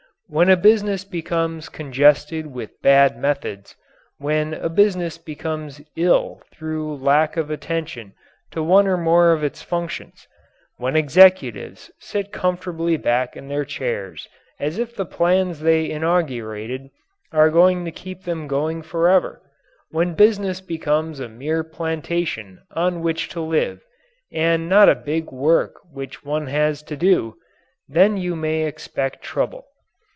When 0.33 0.49
a 0.49 0.55
business 0.55 1.03
becomes 1.03 1.67
congested 1.67 2.47
with 2.47 2.81
bad 2.81 3.17
methods; 3.17 3.75
when 4.17 4.53
a 4.53 4.69
business 4.69 5.17
becomes 5.17 5.81
ill 5.97 6.41
through 6.53 6.95
lack 6.95 7.35
of 7.35 7.51
attention 7.51 8.13
to 8.51 8.63
one 8.63 8.87
or 8.87 8.95
more 8.95 9.33
of 9.33 9.43
its 9.43 9.61
functions; 9.61 10.29
when 10.77 10.95
executives 10.95 11.91
sit 11.99 12.31
comfortably 12.31 12.95
back 12.95 13.35
in 13.35 13.49
their 13.49 13.65
chairs 13.65 14.29
as 14.57 14.79
if 14.79 14.95
the 14.95 15.05
plans 15.05 15.59
they 15.59 15.89
inaugurated 15.91 16.91
are 17.33 17.49
going 17.49 17.83
to 17.83 17.91
keep 17.91 18.23
them 18.23 18.47
going 18.47 18.81
forever; 18.81 19.41
when 19.89 20.13
business 20.13 20.61
becomes 20.61 21.19
a 21.19 21.27
mere 21.27 21.61
plantation 21.61 22.61
on 22.73 23.01
which 23.01 23.27
to 23.27 23.41
live, 23.41 23.81
and 24.31 24.69
not 24.69 24.87
a 24.87 24.95
big 24.95 25.29
work 25.29 25.73
which 25.91 26.23
one 26.23 26.47
has 26.47 26.81
to 26.83 26.95
do 26.95 27.35
then 27.89 28.15
you 28.15 28.33
may 28.33 28.63
expect 28.63 29.21
trouble. 29.21 29.67